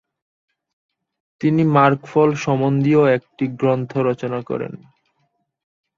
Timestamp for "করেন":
4.41-4.73